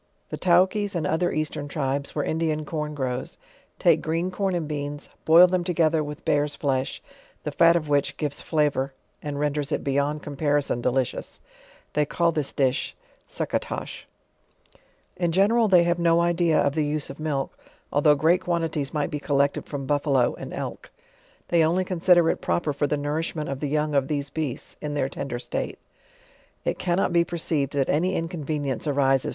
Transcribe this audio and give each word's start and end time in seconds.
The 0.29 0.37
Taukies 0.37 0.95
and 0.95 1.05
other 1.05 1.31
Eastern 1.31 1.67
tribes, 1.67 2.15
where 2.15 2.25
Indian 2.25 2.65
corn 2.65 2.95
grows, 2.95 3.37
take 3.77 4.01
green 4.01 4.31
corn 4.31 4.55
and 4.55 4.67
beans, 4.67 5.09
boil 5.25 5.45
them 5.45 5.63
together 5.63 6.03
with 6.03 6.25
bear's 6.25 6.55
flesh, 6.55 7.03
the 7.43 7.51
fat 7.51 7.75
of 7.75 7.87
which 7.87 8.17
gives 8.17 8.41
flavor 8.41 8.93
and 9.21 9.39
renders 9.39 9.71
it 9.71 9.83
beyond 9.83 10.23
comparison 10.23 10.81
delicious; 10.81 11.39
they 11.93 12.03
call 12.03 12.31
this 12.31 12.51
dish 12.51 12.95
fe'ucca 13.29 13.59
tosli. 13.59 14.05
In 15.17 15.31
gensral 15.31 15.67
they 15.69 15.83
have 15.83 15.99
no 15.99 16.19
idea 16.21 16.59
of 16.59 16.73
the 16.73 16.83
use 16.83 17.11
of 17.11 17.19
milk, 17.19 17.55
although 17.93 18.15
great 18.15 18.41
quantities 18.41 18.95
might 18.95 19.11
be 19.11 19.19
collected 19.19 19.67
from 19.67 19.85
buffalo 19.85 20.33
and 20.33 20.51
elk. 20.51 20.89
They 21.49 21.63
only 21.63 21.85
consider 21.85 22.27
it 22.31 22.41
proper 22.41 22.73
for 22.73 22.87
the 22.87 22.97
nourishment 22.97 23.49
of 23.49 23.59
tho 23.59 23.67
young 23.67 23.93
of 23.93 24.07
these 24.07 24.31
beasts, 24.31 24.77
in 24.81 24.95
their 24.95 25.09
tender 25.09 25.37
state. 25.37 25.77
It 26.65 26.79
cannot 26.79 27.13
be 27.13 27.23
perceived 27.23 27.73
that 27.73 27.87
any 27.87 28.15
inconvenience 28.15 28.87
arises 28.87 29.29